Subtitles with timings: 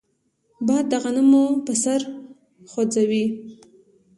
[0.65, 1.99] باد د غنمو پسر
[2.69, 3.25] خوځوي